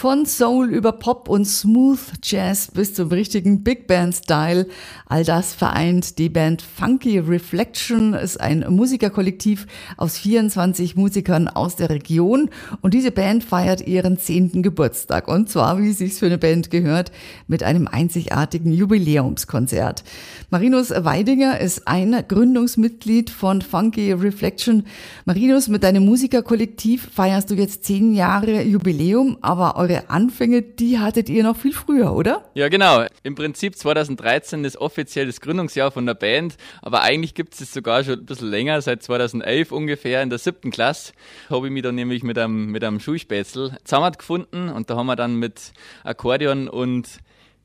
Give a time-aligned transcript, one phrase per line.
[0.00, 4.66] Von Soul über Pop und Smooth Jazz bis zum richtigen Big Band Style.
[5.04, 9.66] All das vereint die Band Funky Reflection, ist ein Musikerkollektiv
[9.98, 12.48] aus 24 Musikern aus der Region.
[12.80, 15.28] Und diese Band feiert ihren zehnten Geburtstag.
[15.28, 17.12] Und zwar, wie es sich für eine Band gehört,
[17.46, 20.02] mit einem einzigartigen Jubiläumskonzert.
[20.48, 24.84] Marinus Weidinger ist ein Gründungsmitglied von Funky Reflection.
[25.26, 31.28] Marinus, mit deinem Musikerkollektiv feierst du jetzt zehn Jahre Jubiläum, aber eure Anfänge, die hattet
[31.28, 32.44] ihr noch viel früher, oder?
[32.54, 33.04] Ja, genau.
[33.22, 37.72] Im Prinzip 2013 ist offiziell das Gründungsjahr von der Band, aber eigentlich gibt es es
[37.72, 41.12] sogar schon ein bisschen länger, seit 2011 ungefähr, in der siebten Klasse,
[41.48, 45.16] habe ich mich dann nämlich mit einem, mit einem Schulspätzl zusammengefunden und da haben wir
[45.16, 45.72] dann mit
[46.04, 47.20] Akkordeon und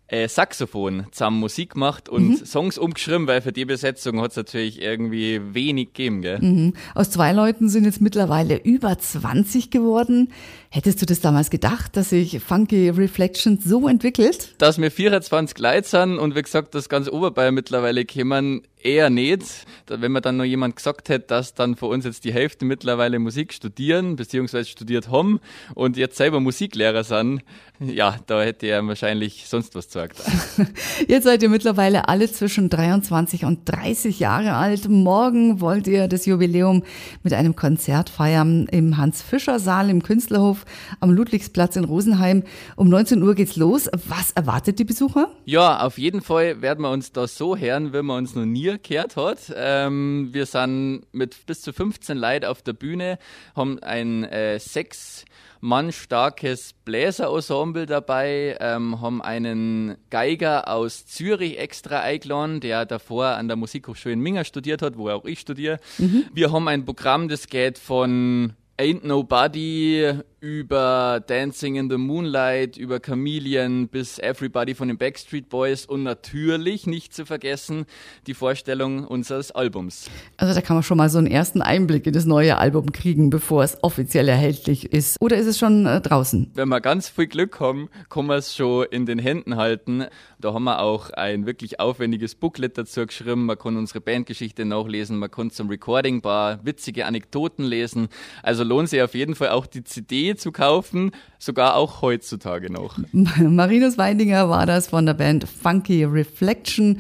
[0.08, 2.46] äh, Saxophon zusammen Musik gemacht und mhm.
[2.46, 6.22] Songs umgeschrieben, weil für die Besetzung hat es natürlich irgendwie wenig gegeben.
[6.22, 6.40] Gell?
[6.40, 6.74] Mhm.
[6.94, 10.32] Aus zwei Leuten sind jetzt mittlerweile über 20 geworden.
[10.70, 14.56] Hättest du das damals gedacht, dass sich Funky Reflections so entwickelt?
[14.60, 19.66] Dass wir 24 Leute sind und wie gesagt, das ganze Oberbayern mittlerweile kommen, eher nicht.
[19.88, 23.20] Wenn man dann noch jemand gesagt hätte, dass dann für uns jetzt die Hälfte mittlerweile
[23.20, 25.40] Musik studieren, beziehungsweise studiert haben
[25.74, 27.42] und jetzt selber Musiklehrer sind,
[27.80, 30.22] ja, da hätte er wahrscheinlich sonst was gesagt.
[31.10, 34.88] Jetzt seid ihr mittlerweile alle zwischen 23 und 30 Jahre alt.
[34.88, 36.84] Morgen wollt ihr das Jubiläum
[37.22, 40.64] mit einem Konzert feiern im Hans-Fischer-Saal im Künstlerhof
[41.02, 42.44] am Ludwigsplatz in Rosenheim.
[42.78, 43.90] Um 19 Uhr geht's los.
[44.08, 45.30] Was erwartet die Besucher?
[45.44, 48.75] Ja, auf jeden Fall werden wir uns da so hören, wie man uns noch nie
[48.82, 49.54] gehört hat.
[49.56, 53.18] Ähm, wir sind mit bis zu 15 Leuten auf der Bühne,
[53.56, 55.26] haben ein äh, sechs
[55.62, 63.48] Mann starkes Bläserensemble dabei, ähm, haben einen Geiger aus Zürich extra eingeladen, der davor an
[63.48, 65.80] der Musikhochschule in Minga studiert hat, wo auch ich studiere.
[65.98, 66.26] Mhm.
[66.34, 70.14] Wir haben ein Programm, das geht von Ain't Nobody
[70.46, 76.86] über Dancing in the Moonlight, über Chameleon bis Everybody von den Backstreet Boys und natürlich
[76.86, 77.88] nicht zu vergessen
[78.28, 80.08] die Vorstellung unseres Albums.
[80.38, 83.32] Also da kann man schon mal so einen ersten Einblick in das neue Album kriegen,
[83.32, 85.18] bevor es offiziell erhältlich ist.
[85.20, 86.52] Oder ist es schon äh, draußen?
[86.54, 90.06] Wenn wir ganz viel Glück haben, kann man es schon in den Händen halten.
[90.40, 93.48] Da haben wir auch ein wirklich aufwendiges Booklet dazu geschrieben.
[93.48, 98.10] Man kann unsere Bandgeschichte nachlesen, man kann zum Recording ein paar witzige Anekdoten lesen.
[98.44, 102.98] Also lohnt sich auf jeden Fall auch die CD zu kaufen, sogar auch heutzutage noch.
[103.12, 107.00] Marinus Weidinger war das von der Band Funky Reflection.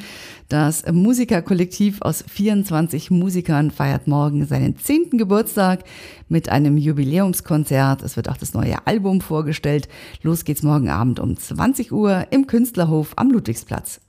[0.50, 5.18] Das Musikerkollektiv aus 24 Musikern feiert morgen seinen 10.
[5.18, 5.84] Geburtstag
[6.29, 8.03] mit einem Jubiläumskonzert.
[8.03, 9.88] Es wird auch das neue Album vorgestellt.
[10.22, 14.02] Los geht's morgen Abend um 20 Uhr im Künstlerhof am Ludwigsplatz.